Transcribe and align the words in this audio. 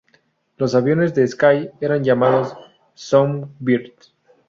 Los 0.57 0.73
aviones 0.73 1.13
de 1.13 1.27
Sky 1.27 1.69
eran 1.79 2.03
llamados 2.03 2.57
"Songbird". 2.95 3.91